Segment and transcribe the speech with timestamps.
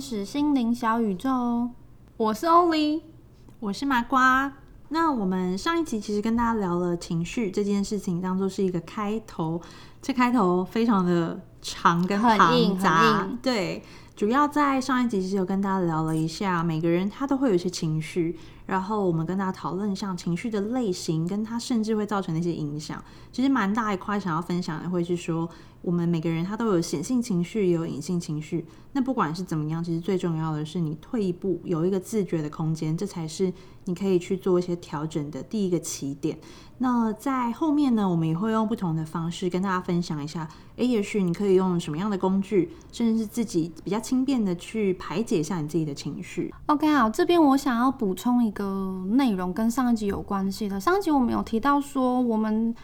[0.00, 1.70] 使心灵小宇宙，
[2.16, 3.02] 我是欧丽，
[3.58, 4.52] 我是麻瓜。
[4.90, 9.60] 那我们上一集其实跟大家聊了情绪这件事情，当做是一个开头，
[10.00, 13.82] 这开头非常的长跟庞杂，对。
[14.14, 18.36] 主要在上一集其实有跟大家聊了一下，每个人他都会有一些情绪，
[18.68, 23.02] 然后我们跟大家讨论像情绪的类型，跟它甚至会造成那些影响。
[23.32, 25.48] 其实蛮大一块想要分享的，会是说
[25.80, 28.66] 我们每个人他都有显性情绪，也有隐性情绪。
[28.92, 33.50] 那不管是怎么样，其实最重要的是你退一步，有一个自觉的空间，这才是
[33.88, 36.38] 你可以去做一些调整的第一个起点。
[36.76, 40.46] 那在后面呢，我们也会用不同的方式跟大家分享一下。
[40.76, 46.54] 诶，也许你可以用什么样的工具，甚至是自己比较轻便的去排解一下你自己的情绪。
[46.66, 50.78] OK，好，这边我想要补充一个内容，跟上一集有关系的。
[50.78, 52.74] 上一集我们有提到说，我们。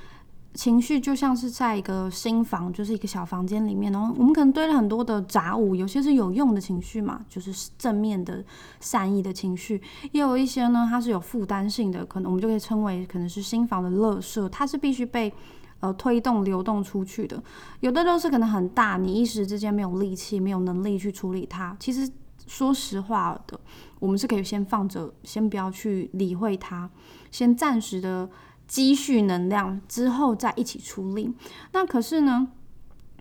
[0.55, 8.43] 情绪就像是在一个新房，就是一个小房间里面，然后我们可能堆了很多的杂物，有些是有用的情绪嘛，就是正面的
[8.79, 9.83] 善意的情绪，
[10.13, 15.33] 也有一些呢，它是有负担性的，可能我们就可以称为可能是新房的垃圾，它是必须被
[15.81, 17.43] 呃推动流动出去的。
[17.81, 21.77] 有的都是可能很大，你一时之间没有力气、没有能力去处理它。
[21.81, 22.09] 其实
[22.47, 23.59] 说实话的，
[23.99, 26.89] 我们是可以先放着，先不要去理会它，
[27.33, 28.31] 先暂时的。
[28.67, 31.33] 积蓄能量之后再一起出力。
[31.73, 32.49] 那可是呢，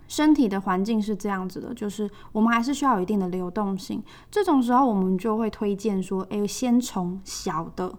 [0.08, 4.03] 身体的环境是这样子的，就是我们还是需要有一定的流动性。
[4.30, 7.94] 这种时候，我们就会推荐说，哎，先从小的、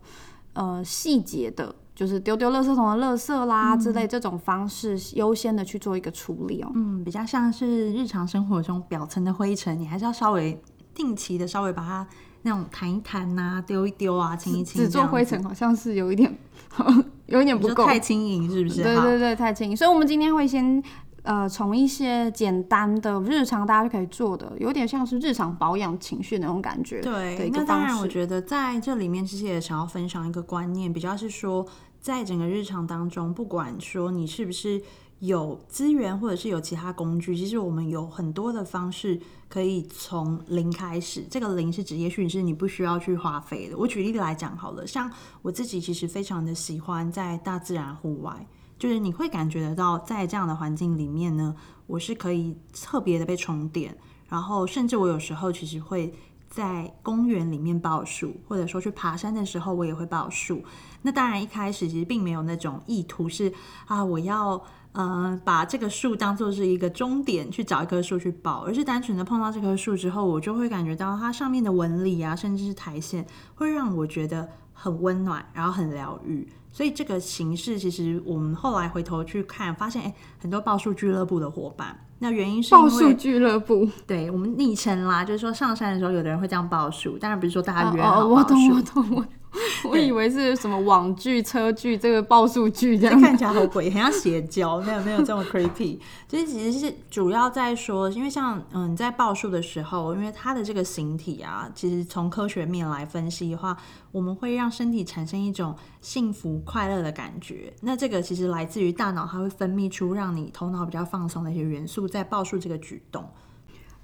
[0.53, 6.71] 呃细节的，就是丢丢垃圾桶的垃圾啦之类这种方式，优先的去做一个处理哦。
[6.75, 10.61] 嗯，比较像是日常生活中表层的灰尘，你还是要稍微
[10.95, 12.07] 定期的稍微把它
[12.45, 14.81] 那种弹一弹呐，丢一丢啊，清一清。
[14.81, 16.35] 只做灰尘好像是有一点。
[17.27, 18.83] 有一点不够太轻盈，是不是？
[18.83, 19.77] 对对对，太轻盈。
[19.77, 20.83] 所以，我们今天会先
[21.23, 27.01] 呃，从一些简单的日常大家就可以做的，有点像是日常保养情绪那种感觉。
[27.01, 31.67] 对，那当然，我觉得在这里面其实也想要分享一个观念，比较是说，
[32.01, 34.83] 在整个日常当中，不管说你是不是。
[35.27, 39.19] 有资源或者是有其他工具，其实我们有很多的方式
[39.49, 41.25] 可以从零开始。
[41.31, 43.77] 这个零是指，也许是你不需要去花费的。
[43.77, 45.11] 我举例来讲好了，像
[45.43, 48.47] 我自己其实非常的喜欢在大自然户外，
[48.79, 51.55] 就是你会感觉得到，在这样的环境里面呢，
[51.87, 53.97] 我是可以特别的被充电。
[54.29, 56.13] 然后，甚至我有时候其实会
[56.49, 60.63] 在公园里面报数，或者说去爬山的时候，我也会报数。
[61.05, 63.53] 那当然一开始其实并没有那种意图是
[63.87, 64.61] 啊，我要。
[64.95, 73.27] 呃，把这个树当做是一个终点，去找一棵树去抱，而是单纯的碰到这棵树之后，我就会感觉到它上面的纹理啊，甚至是苔藓，
[73.57, 76.49] 会让我觉得很温暖，然后很疗愈。
[76.71, 89.17] 所以这个形式，其实我们后来回头去看，发现哎，很多抱树俱乐部的伙伴，那原因是抱树俱乐部，对我们昵称啦，就是说上山的时候，有的人会这样抱树，当然不是说大家约好抱树。
[89.17, 89.27] 我
[90.05, 95.99] 以为是什么网剧、车剧，这个报数剧这样看起来好鬼，很像邪教，没有没有这么 creepy。
[96.29, 103.77] 其实其实是主要在说，因为像嗯你在报数的时候，因为它的这个形体啊，其实从科学面来分析的话，
[104.13, 107.73] 我们会让身体产生一种幸福快乐的感觉。
[107.83, 113.25] 那这个其实来自于大脑，它会分泌出让你头脑比较放松的一些元素，在报数这个举动。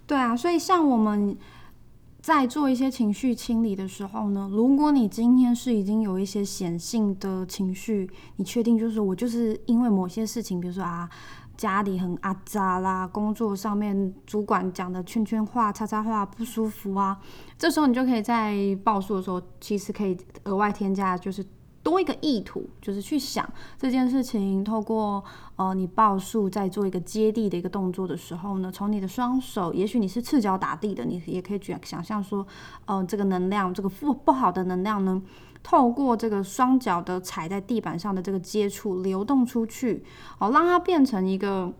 [0.07, 1.37] 对啊，所以像我们。
[2.23, 11.09] 在做一些情绪清理的时候呢，如果你今天是已经有一些显性的情绪，你确定就是我就是因为某些事情，比如说啊
[11.57, 17.19] 家里很阿扎啦，工作上面主管讲的圈圈话、叉叉话不舒服啊，
[17.59, 18.55] 这时候你就可以在
[18.85, 21.45] 报数的时候，其实可以额外添加就是。
[21.83, 23.49] 多一个意图，就是去想
[23.79, 24.63] 这件事情。
[24.63, 25.25] 透过
[25.57, 32.47] 呃，你报数在做一个接地的一个动作的时候呢，从你的双手，也许你是赤脚打地的，你也可以去想象说，
[32.85, 35.23] 呃，这个能量，这个不不好的能量呢，
[35.63, 40.05] 透过这个双脚的踩在地板上的这个接触，流动出去，
[40.39, 41.73] 哦，让它变成一个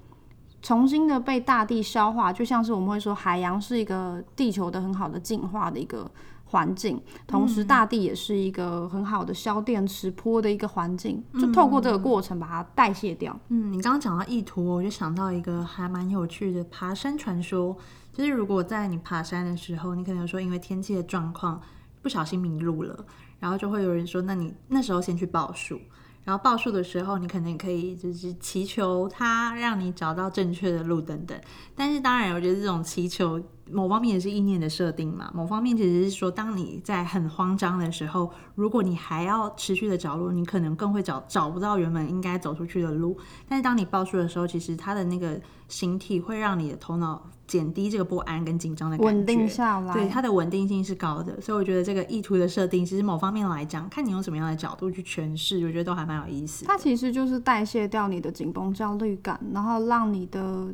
[0.63, 6.11] 重新的被大地消化，就像是我们会说，海洋是一个地球的很好的进化的一个。
[6.51, 13.39] 环境，同时大地也是一个很好的消电池坡的一个环境，就透过这个过程把它代谢掉。
[13.49, 17.77] 嗯，你刚刚讲到意图，我就想到一个还蛮有趣的爬山传说，
[18.13, 21.61] 就是如果在你爬山的时候，你可能说因为天气的状况
[22.03, 23.05] 不小心迷路了，
[23.39, 25.81] 然后就会有人说，那你那时候先去报数。
[26.25, 31.39] 然后报数的时候，你可能可以就是祈求他让你找到正确的路等等。
[31.75, 35.31] 但是当然，我觉得这种祈求某方面也是意念的设定嘛。
[35.35, 43.17] 某方面其实是说，当你在很慌张的时候，如果你还要持续的找路，你可能更会找找不到原本应该走出去的路。
[43.49, 56.65] 但是当你报数的时候，其实它的那个形体会让你的头脑减低这个不安跟紧张的感觉，稳定下来，对它的稳定性是高的，所以我觉得这个意图的设定，其实某方面来讲，看你用什么样的角度去诠释，我觉得都还蛮有意思。
[56.65, 60.73] 它其实就是代谢掉你的紧绷焦虑感，然后让你的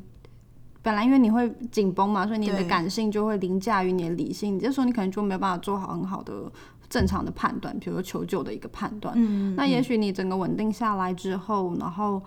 [0.83, 6.53] 本来因为你会紧绷嘛，所以你的感性就会凌驾于你的理性，这时候你可能就没有办法做好很好的
[6.91, 9.15] 正常的判断，比如说求救的一个判断。
[9.17, 12.23] 嗯，那也许你整个稳定下来之后，然后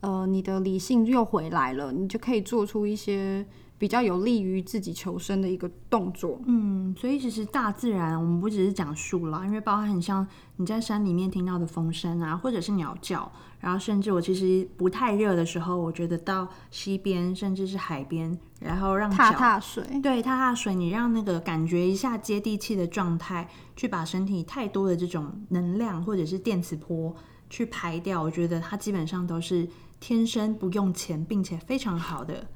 [0.00, 3.46] 呃，你的理性又回来了，你就可以做出一些。
[3.76, 6.40] 比较有利于自己求生的一个动作。
[6.46, 10.26] 嗯，所以其实大自然，我们不只是讲树啦，因为包含很像
[10.56, 13.30] 你在山里面听到的风声啊，或者是鸟叫，
[13.60, 27.14] 然后甚至我其实不太热的时候，我觉得到溪边甚至是海边，然后让踏踏水，对，踏踏水，你让那个感觉一下接地气的状态，去把身体太多的这种能量或者是电磁波
[27.50, 29.68] 去排掉，我觉得它基本上都是
[29.98, 32.46] 天生不用钱，并且非常好的。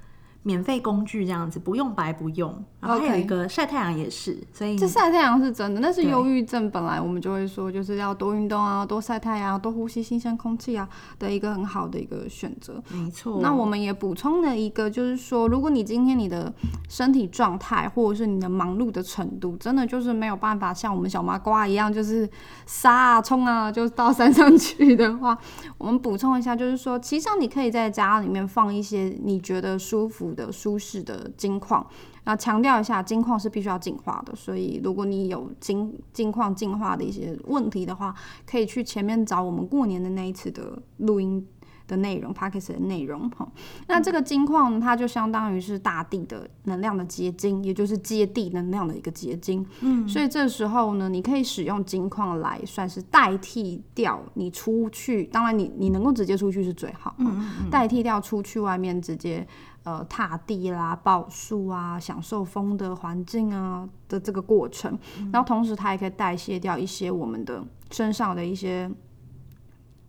[0.48, 2.64] 免费工具这样子，不用白不用。
[2.80, 5.80] 然后还有一个晒太阳也是，所以这晒太阳是真的。
[5.82, 12.82] 但是忧郁症本来我们就会说，就是要多运动啊，多晒太阳，多呼吸新鲜空气啊的一个很好的一个选择。
[12.90, 13.40] 没错。
[13.42, 16.50] 那我们也补充了一个，就是说，如果你今天你的
[16.88, 22.26] 身体状态或者是你的忙碌的程度，真的就是没有办法像我们小麻瓜一样，就是
[22.64, 25.36] 杀啊冲啊就到山上去的话，
[25.76, 30.28] 我们补充一下，就是说，其实你可以在家里面放一些你觉得舒服。
[30.38, 31.84] 的舒适的金矿，
[32.22, 38.14] 那强调一下，金矿是必须要净化的，所以如果你有金金矿净化的一些问题的话，
[38.48, 41.44] 可以去前面找我们过年的那一次的录音。
[41.88, 43.50] 的内容 p a c k e s 的内容哈，
[43.86, 49.64] 那这个金矿它就相当于是大地的能量的结晶，也就是接地能量的一个结晶。
[49.80, 59.48] 嗯，所以这时候呢，你可以使用金矿来算是代替掉你出去，当然你你能够直接出去是最好，嗯代替掉出去外面直接
[59.88, 64.98] 呃踏地啦、抱树啊、享受风的环境啊的这个过程，
[65.32, 68.90] 然后同时它也可以代谢掉一些我们的身上的一些。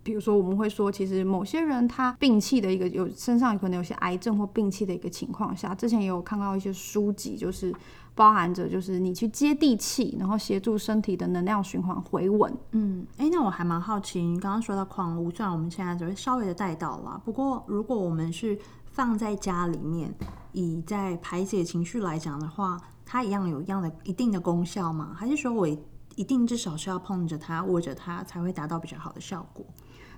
[0.01, 7.71] 比如说，我们会说，其实某些人他病气的一个有身上可能有些癌症或病气的一个情况下，之前也有看到一些书籍，就是
[8.15, 12.51] 包含着就是你去接地气，然后协助身体的能量循环回稳。
[12.71, 18.57] 嗯，哎，那我还蛮好奇，你刚刚说到矿物，虽然我们现在只会稍微的带到了，不过如果我们是
[18.99, 20.13] 放在家里面，
[20.51, 25.15] 以在排解情绪来讲的话，它一样有一样的一定的功效吗？
[25.17, 29.65] 还是说我一定至少是要碰着它、握着它，才会达到比较好的效果？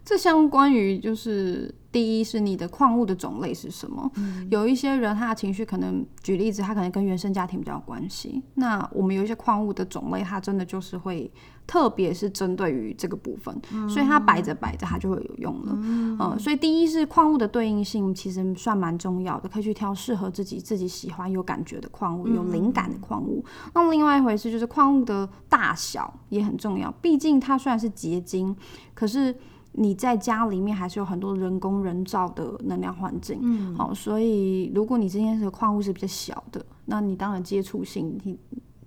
[0.03, 4.09] 这相关于就是第一是你的矿物的种类是什么？
[4.49, 8.41] 有一些人他的情绪可能，举例子，他可能跟原生家庭比较有关系。
[8.55, 11.31] 那我们有一些矿物的种类，它真的就是会，
[11.67, 13.55] 特别是针对于这个部分，
[13.87, 15.77] 所以它摆着摆着它就会有用了。
[15.77, 23.43] 嗯，所以第一是矿物的对应性其实算蛮重要的，可以去挑适合自己自己喜欢有感觉的矿物，有灵感的矿物。
[23.75, 28.55] 那另外一回事就是矿物的大小也很重要，毕竟它虽然是结晶，
[28.95, 29.35] 可是。
[29.73, 38.37] 你在家里面还是有很多人工人造的能量环境，嗯，好，所以如果你今天是矿物是比较小的，那你当然接触性，你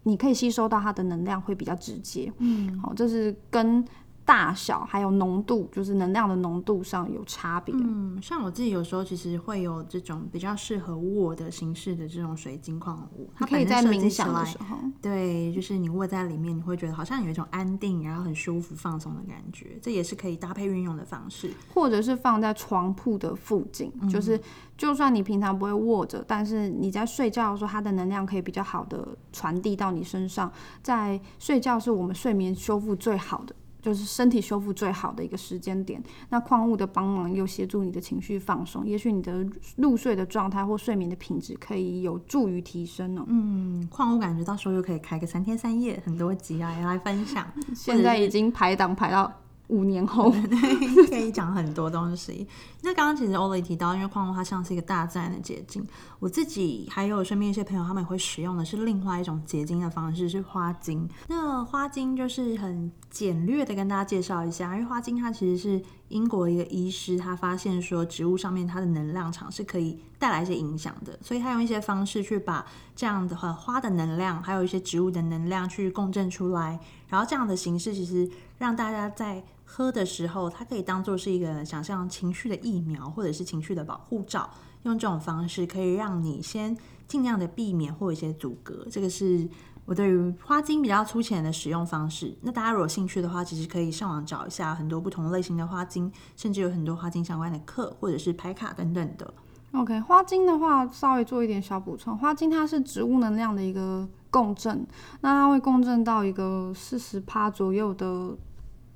[0.02, 3.84] 你可以吸收到它的能量会比较直接，嗯，好，这是跟。
[4.24, 7.74] 大小还有浓度，就是能量的浓度上有差别。
[7.76, 19.78] 嗯，像我自己有时候其实会有这种比较适合握的形式的这种水晶矿物，它可以在冥想的时候，对，就是你握在里面，你会觉得好像有一种安定，然后很舒服、放松的感觉。
[19.82, 24.40] 这也是可以搭配运用的方式，或者是放在床铺的附近，就是
[24.78, 30.50] 就算你平常不会握着，但是你在睡觉的时候，它的能量可以比较好的传递到你身上。
[30.82, 33.54] 在睡觉是我们睡眠修复最好的。
[33.84, 43.24] 就是身体修复最好的一个时间点，那矿物的帮忙又协助你的情绪放松，也许你的入睡的状态或睡眠的品质可以有助于提升哦。
[43.28, 47.46] 嗯，矿物感觉到时候又可以开个三天三夜，很多集啊来分享。
[47.76, 49.30] 现在已经排档排到。
[49.68, 50.30] 五年后
[51.08, 52.46] 可以讲很多东西。
[52.82, 55.84] 那刚刚其实欧雷提到，因为矿物它像是一个大自然的结晶。
[56.18, 61.08] 我自己还有身边一些朋友，他们也会使用的是另外一种结晶的方式，是花精。
[61.28, 65.82] 那花精就是很简略的跟大家介绍一下，因为花精它其实是
[66.14, 76.78] 英国一个医师，他发现说植物上面它的能量场是可以带来一些影响的，所以他用一些方式去把这样的话花的能量，还有一些植物的能量去共振出来，
[77.08, 84.48] 然后这样的形式其实让大家在喝的时候，它可以当做是一个想象情绪的疫苗，或者是情绪的保护罩。
[84.84, 86.76] 用这种方式可以让你先
[87.08, 88.86] 尽量的避免或一些阻隔。
[88.90, 89.48] 这个是
[89.86, 92.36] 我对于花精比较粗浅的使用方式。
[92.42, 99.34] 那大家如果有兴趣的话，其实可以上网找一下很多不同类型的花精，甚至有很多花精相关的课或者是拍卡等等的。
[99.72, 102.16] OK，花精的话，稍微做一点小补充。
[102.16, 104.86] 花精它是植物能量的一个共振，
[105.20, 108.36] 那它会共振到一个四十帕左右的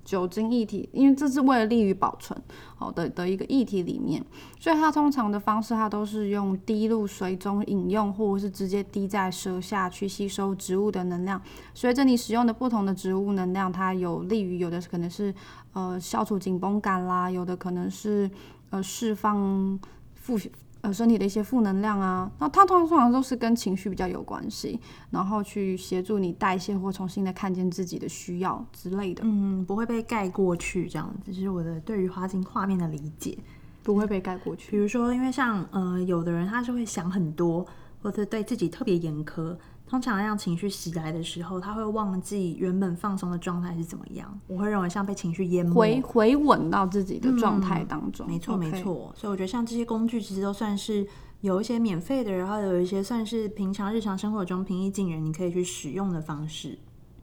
[0.09, 2.41] 酒精液体，因为这是为了利于保存
[2.77, 4.25] 好的的一个液体里面，
[4.59, 11.39] 所以它通常的方式，它都是用滴入水中饮用，或者是直接滴在舌下去吸收植物的能量。
[11.75, 15.35] 随着你使用的不同的植物能量，它有利于有的可能是
[15.75, 18.31] 呃消除紧绷感啦，有的可能是
[18.71, 19.79] 呃释放
[20.15, 20.39] 负。
[20.81, 24.79] 呃，身体的一些负能量啊，那它通常都是跟情绪比较有关系，
[25.11, 29.23] 然后去协助你代谢或重新的看见自己的需要之类的。
[29.25, 33.37] 嗯，不会被盖过去这样子，是我的对于花精画面的理解，
[33.83, 34.71] 不会被盖过去。
[34.71, 37.67] 比如说，因为像呃，有的人他是会想很多，
[38.01, 39.57] 或者对自己特别严苛。
[39.89, 44.39] 通常让情绪袭来的时候，他会忘记原本放松的状态是怎么样。
[44.47, 48.29] 我会认为像被情绪淹没，回回稳到自己的状态当中。
[48.29, 49.11] 没错，没错。
[49.17, 51.07] 所以我觉得像这些工具，其实都算是
[51.41, 56.79] 有一些免费的，然后有一些算是平常日常生活中平易近人，你可以去使用的方式。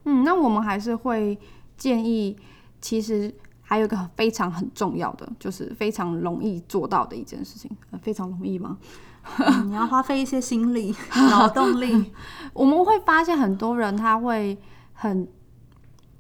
[0.06, 1.38] 嗯，那我们还是会
[1.78, 2.36] 建议，
[2.82, 3.32] 其实
[3.62, 7.70] 还有一个非常很重要的，就是非常容易做到的一件事情。
[8.02, 8.78] 非常容易吗？
[9.66, 10.96] 你要花费一些心力、
[11.32, 12.14] 劳动力。
[12.54, 14.58] 我们会发现很多人他会
[14.94, 15.28] 很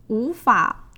[0.07, 0.89] 无法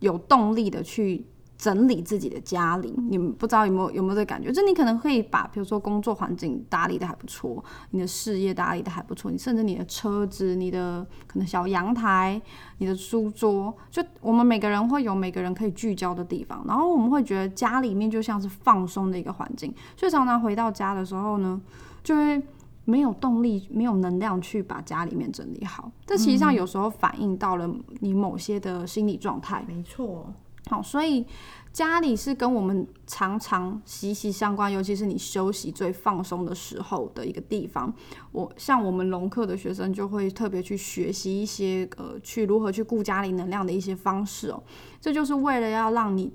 [0.00, 1.26] 有动力的去
[1.58, 2.94] 整理自己的家里。
[3.10, 4.50] 你们不知道有没有有没有这感觉？
[4.50, 12.40] 就你可能会把，比如说工作环境打理的还不错，你的事业打理的还不错，你甚至你的车子、你的可能小阳台、
[12.78, 16.64] 你的书桌，就我们每个人会有每个人可以聚焦的地方。
[16.66, 21.60] 然后我们会觉得家里面就像是放松的一个环境，所以常常回到家的时候呢，
[22.02, 22.42] 就会。
[22.84, 29.62] 没有动力，没有能量去把家里面整理好，这其实上有时候反映到了你某些的心理状态。
[29.68, 30.32] 没错，
[30.66, 31.24] 好，所以
[31.72, 37.92] 家里是跟我们常常息息相关，尤其是你休息最放松的时候的一个地方。
[38.32, 44.62] 我像我们龙课的学生就会特别去学习一些呃，去如何去顾家里能量的一些方式哦，
[45.00, 46.32] 这就是为了要让你。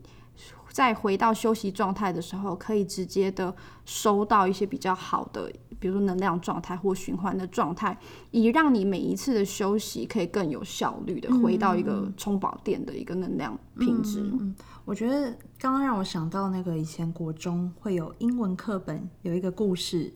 [0.71, 5.51] 在回到休息状态的时候，可以直接的收到一些比较好的，
[5.83, 7.97] 比如说能量状态或循环的状态，
[8.31, 14.21] 以让你每一次的休息可以更有效率的回到一个充饱电的一个能量品质。
[14.21, 20.13] 嗯，我觉得刚刚让我想到那个以前国中会有英文课本有一个故事，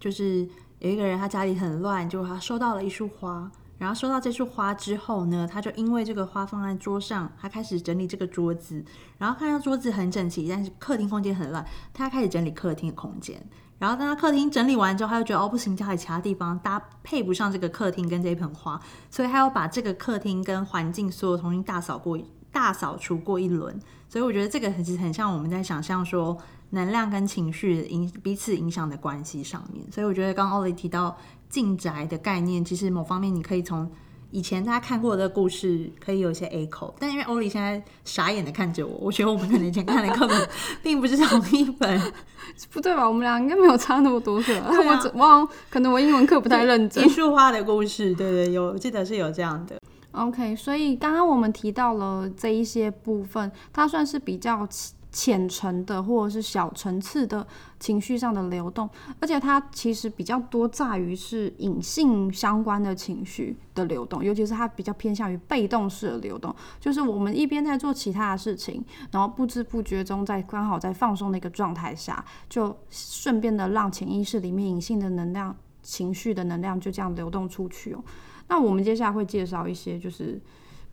[0.00, 3.52] 就是有一个人他家里很乱，就他收到了一束花。
[3.78, 8.82] 然后收到这束花之后呢，他就因为这个花放在桌上，他开始整理这个桌子。
[9.18, 13.44] 然后看到桌子很整齐，但是客厅空间很乱，他开始整理客厅的空间。
[13.82, 22.16] 然后当他客厅整理完之后，他又觉得哦不行，家里其他地方搭配不上这个客厅跟这一盆花，所以他要把这个客厅跟环境所有重新大扫过、
[22.52, 23.76] 大扫除过一轮。
[24.08, 26.38] 所以我觉得这个其实很像我们在想象说
[26.70, 29.84] 能量跟情绪影彼此影响的关系上面。
[29.90, 31.16] 所以我觉得刚刚奥利提到。
[31.52, 33.86] 进宅的概念，其实某方面你可以从
[34.32, 40.48] 以前大家看过的故事，可以有一些 A 口，但因为欧里现在傻眼的看着我，我觉得我们可能以前看的课本
[40.82, 42.00] 并不是同一本，
[42.72, 43.06] 不对吧？
[43.06, 44.70] 我们俩应该没有差那么多岁吧？
[44.70, 47.04] 我我可能我英文课不太认真。
[47.04, 49.76] 一束花的故事，对对，有记得是有这样的。
[50.12, 54.66] OK，所以刚刚我们提到了这一些部分，它算是比较。
[55.12, 57.46] 浅层的或者是小层次的
[57.78, 58.88] 情绪上的流动，
[59.20, 78.02] 而且它其实比较多在于是隐性相关的情绪的流动，尤其是它比较偏向于被动式的流动，就是我们一边在做其他的事情，然后不知不觉中在刚好在放松的一个状态下，就顺便的让潜意识里面隐性的能量、情绪的能量就这样流动出去哦。
[78.48, 80.40] 那我们接下来会介绍一些，就是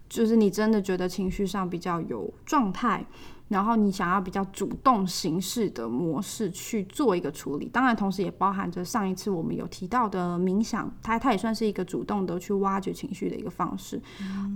[0.10, 3.06] 就是你真的觉得情绪上比较有状态。
[3.48, 14.00] 然后你想要比较主动形式的模式去做一个处理，当然同时也包含着上一次我们有提到的冥想，它它也算是一个主动的去挖掘情绪的一个方式。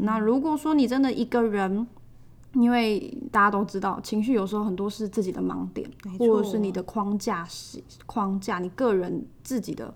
[0.01, 1.87] 那如果说你真的一个人，
[2.53, 2.99] 因为
[3.31, 9.91] 大家都知道，情绪有时候很多是自己的盲点，或者是你的框架是框架，你个人自己的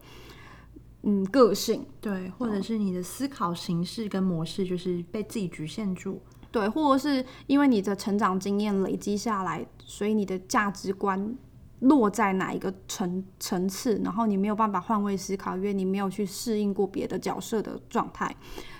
[1.09, 6.21] 嗯个性，对，或者是你的思考形式跟模式就是被自己局限住。
[6.51, 11.33] 对，或者是因为你的成长经验累积下来，所以你的价值观
[11.79, 18.35] 落在哪一个层层次，然后你没有办法换位思考，因为你没有去适应过别的角色的状态。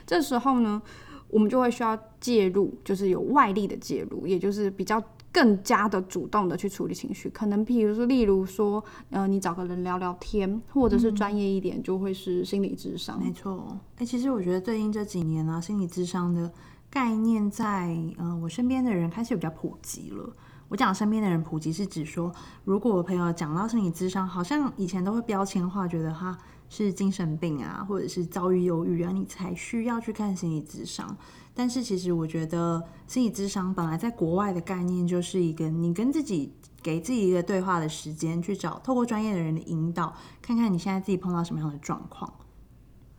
[0.06, 0.82] 这时候呢，
[1.30, 5.02] 我们就会需要介入，就是有外力的介入，也就是比较
[5.38, 7.30] 更加的主动的去处理情绪。
[7.30, 13.22] 可能比如说，例如说，呃，你找个人聊聊天，或者是专业一点，就会是心理智商。
[13.22, 16.52] 没错，哎，其实我觉得最近这几年啊，心理智商的。
[16.90, 20.34] 概念在呃我身边的人开始比较普及了，
[20.70, 22.32] 我讲身边的人普及是指说，
[22.64, 26.36] 如果我朋友讲到心理智商，好像以前都会标签化，觉得他
[26.70, 31.16] 是精神病啊，或者是遭遇忧郁啊，你才需要去看心理智商。
[31.58, 42.32] 但是其实我觉得心理智商本来在国外的概念就是一个你跟自己给自己一个对话的时间，去找透过专业的人的引导，看看你现在自己碰到什么样的状况。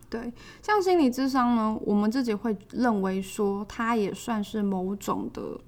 [0.09, 5.61] 对，像心理智商呢，我们自己会认为说，它也算是某种的。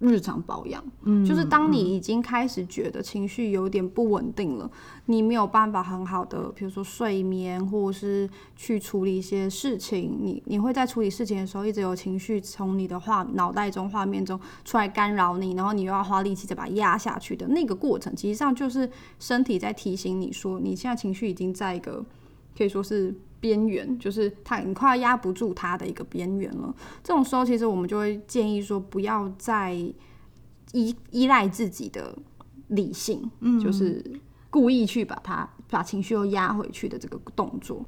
[0.00, 4.70] 日常保养，嗯，就是当你已经开始觉得情绪有点不稳定了，
[5.04, 22.04] 你没有办法很好的，比如说睡眠，或者是去处理一些事情，你你会在处理事情的时候，一直有情绪从你的画脑袋中、画面中出来干扰你，然后你又要花力气再把它压下去的那个过程，其实上就是身体在提醒你说，你现在情绪已经在一个
[22.56, 23.14] 可以说是。
[23.40, 26.74] 边缘就是他很快压不住他的一个边缘了。
[27.02, 29.72] 这种时候，其实我们就会建议说，不要再
[30.72, 32.16] 依依赖自己的
[32.68, 34.04] 理性，嗯，就是
[34.50, 37.84] 故意去把他把情绪又压回去的这个动作。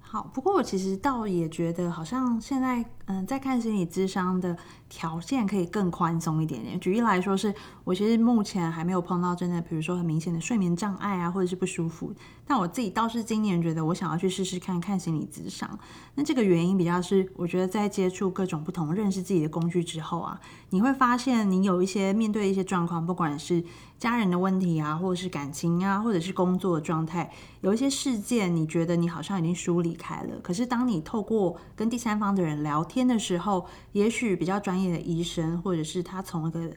[0.00, 4.56] 好，不过我其实倒也觉得，好像现在嗯，在看心理智商的
[4.88, 6.80] 条件可以更宽松一点点。
[6.80, 12.12] 举例来说，是我其实目前还没有碰到真的，比如说很明显的睡眠障碍啊，或者是不舒服。
[12.50, 15.78] 但我自己倒是今年觉得，我想要去试试看看心理智商。
[16.16, 20.40] 那这个原因比较是，我觉得在接触各种不同认识自己的工具之后啊，
[20.70, 23.62] 你会发现你有一些面对一些状况，不管是
[24.00, 27.30] 家人的问题啊，或者是感情啊，或者是工作的状态，
[27.60, 30.40] 有一些事件，你觉得你好像已经梳理开了。
[30.42, 36.68] 可是当你透过跟第三方的人聊天的时候，也许比较专业的医生，或者是他从一个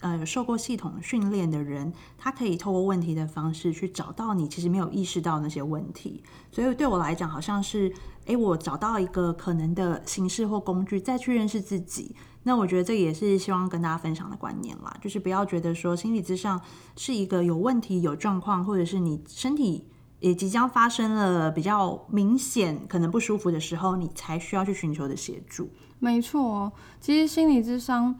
[0.00, 6.22] 呃受过系统训练的人，他可以透过问题的方式去找到你其实没有意识到那些问题。
[6.50, 7.92] 所以对我来讲，好像是
[8.26, 12.14] 诶，我找到一个可能的形式或工具，再去认识自己。
[12.44, 16.60] 那我觉得这也是希望跟大家分享的观念啦，就是不要觉得说心理之上
[16.96, 19.86] 是一个有问题、有状况，或者是你身体
[20.20, 25.68] 也即将发生了比较明显可能不舒服的时候，你才需要去寻求的协助。
[25.98, 28.16] 没错，其实心理智商。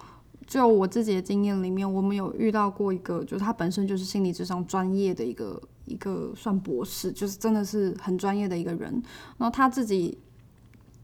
[0.49, 8.91] 就我自己的经验里面，我们有遇到过一个，就是他本身就是心理智商专业的一个一个算博士，就是真的是很专业的一个人。
[9.37, 10.17] 然后他自己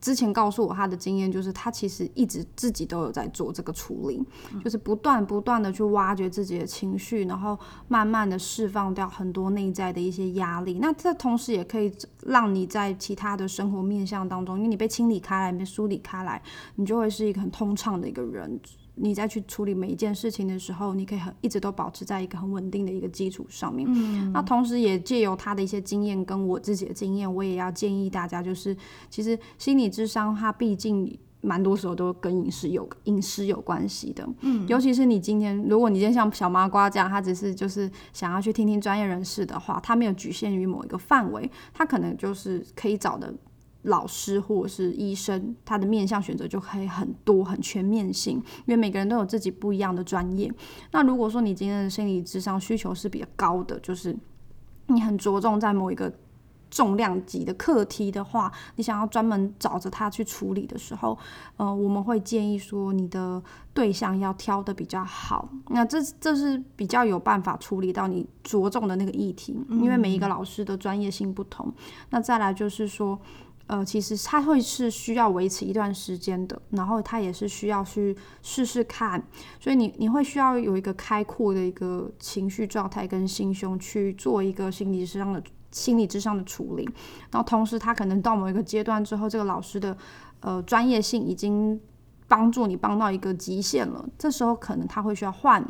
[0.01, 4.23] 之前告诉我他的经验，就是他其实一直自己都有在做这个处理，
[4.65, 10.79] 就是不断不断的去挖掘自己的情绪，然后慢慢的释放掉很多内在的一些压力。
[10.81, 16.43] 那这同时也可以让你在其他的生活面向当中，因为你被清理开来，被梳理开来，
[16.77, 18.59] 你就会是一个很通畅的一个人。
[18.97, 23.89] 你再去处理每一件事情的时候，你可以很一直都保持在一个很稳定的一个基础上面。
[23.91, 28.77] 嗯，那同时也借由他的一些经验跟我自己的经验，我也要建议大家，就是
[29.11, 34.27] 其实心理智商它毕竟蛮多时候都跟饮食有饮食有关系的。
[34.41, 43.35] 嗯，尤其是你今天，如果你今天像小麻瓜这样，他只是就是想要去听听专业人士的话，他没有局限于某一个范围，他可能就是可以找的。
[43.85, 50.53] 老师或者是医生，他的面向选择就可以很多、很全面性，因为每个人都有自己不一样的专业。
[50.91, 54.17] 那如果说你今天的心理智商需求是比较高的，就是
[54.87, 56.11] 你很着重在某一个
[56.71, 61.19] 重量级的课题的话，你想要专门找着他去处理的时候，
[61.59, 63.43] 呃，我们会建议说你的
[63.75, 65.49] 对象要挑的比较好。
[65.69, 71.71] 那这这是比较有办法处理到你着重的那个议题，因为每一个老师的专业性不同。
[72.09, 73.21] 那再来就是说。
[73.67, 79.27] 呃，其实它会是需要维持一段时间的，然后它也是需要去试试看，
[79.59, 86.85] 所以你你会需要有一个开阔的一个情绪状态跟心胸去做一个心理上的心理智商的处理，
[87.31, 89.97] 然后同时他可能到某一个阶段之后，这个老师的
[90.41, 91.81] 呃专业性已经
[92.29, 95.67] 帮助你帮到一个极限了，这时候可能他会需要换。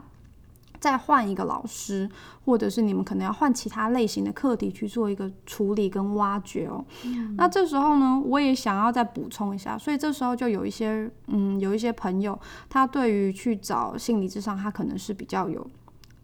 [0.84, 2.06] 再换一个老师，
[2.44, 6.84] 或者是你们可能要换其他类型的课题去做一个处理跟挖掘哦。
[7.38, 15.66] 那这时候呢，我也想要再补充一下，所以这时候就有一些嗯，有一些朋友，他对于去找心理智商，他可能是比较有。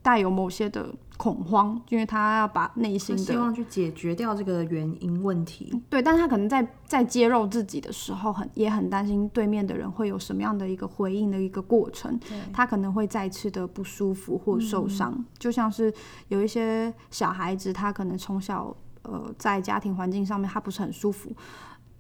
[0.02, 5.82] 带有某些的恐慌，因为他要把内心的希望去解决掉这个原因问题。
[5.90, 12.18] 对，但是他可能在在揭露自己的时候，很也很担心对面的人会有什么样的一个回应的一个过程。
[12.52, 15.92] 他可能会再次的不舒服或受伤，就像是
[16.28, 21.30] 有一些小孩子，他可能从小呃在家庭环境上面他不是很舒服。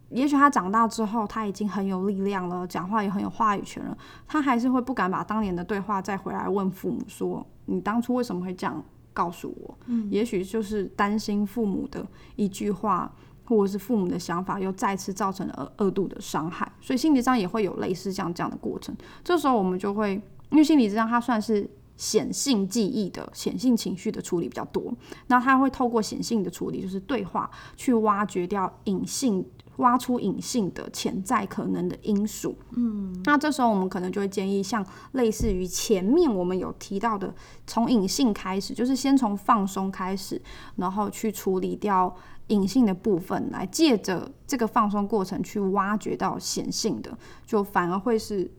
[0.08, 12.06] 也许他长大之后，他已经很有力量了，讲话也很有话语权了，他还是会不敢把当年的对话再回来问父母说：“你当初为什么会这样告诉我？”嗯，也许就是担心父母的
[12.36, 18.94] 一句话，或者是父母的想法又再次造成了二度的伤害，所以心理上也会有类似这样这样的过程。
[19.24, 24.92] 这时候我们就会，因为心理上它算是显性记忆的显性情绪的处理比较多。
[25.26, 29.44] 那他会透过显性的处理，就是对话，去挖掘掉隐性。
[29.80, 37.34] 挖出隐性的潜在可能的因素，嗯，那这时候我们可能就会建议，像类似于前面我们有提到的，
[37.66, 40.40] 从隐性开始，就是先从放松开始，
[40.76, 42.14] 然后去处理掉
[42.46, 48.50] 隐性的部分，来借着这个放松过程去挖掘到显性的，就反而会是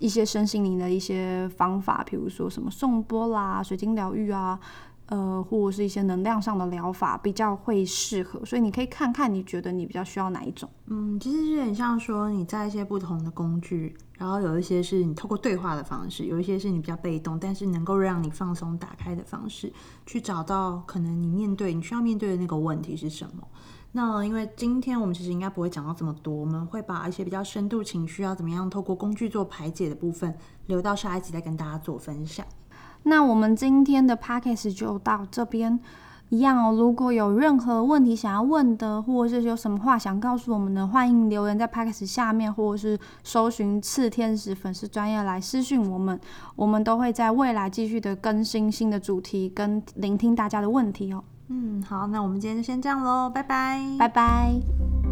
[0.00, 4.58] 一些身心灵的一些方法，比如说什么颂钵啦、水晶疗愈啊。
[5.06, 10.68] 呃，或者是一些能量上的疗法比较会适合，所以你可以看看你觉得你比较需要哪一种。
[10.86, 19.72] 嗯，其实有点像说你在一些不同的工具，然后有一些是你透过对话的方式，有一些是你比较被动，但是能够让你放松打开的方式，
[20.06, 23.46] 去找到可能你面对你需要面对的那个问题是什么。
[23.96, 30.34] 那因为今天我们其实应该不会讲到这么多，我们会把一些比较深度情绪要怎么样透过工具做排解的部分，
[30.66, 32.44] 留到下一集再跟大家做分享。
[33.04, 35.78] 那我们今天的 podcast 就到这边
[36.30, 36.74] 一样哦。
[36.74, 46.18] 如果有任何问题想要问的，或者是有什么话想告诉我们的，欢迎留言在 podcast 下面，或者是搜寻次天使粉丝专业来私讯我们，
[46.56, 51.22] 我们都会在未来继续的更新新的主题，跟聆听大家的问题哦。
[51.48, 55.03] 嗯，好，那我们今天就先这样喽，拜拜，拜拜。